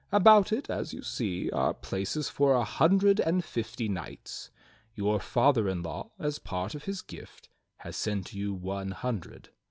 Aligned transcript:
About 0.11 0.51
it, 0.51 0.67
as 0.67 0.95
you 0.95 1.03
see, 1.03 1.51
are 1.51 1.75
places 1.75 2.27
for 2.27 2.55
a 2.55 2.63
hundred 2.63 3.19
and 3.19 3.45
fifty 3.45 3.87
knights. 3.87 4.49
Your 4.95 5.19
father 5.19 5.69
in 5.69 5.83
law, 5.83 6.09
as 6.17 6.39
part 6.39 6.73
of 6.73 6.85
his 6.85 7.03
gift, 7.03 7.49
has 7.77 7.95
sent 7.95 8.33
you 8.33 8.51
one 8.51 8.89
hundred. 8.93 9.49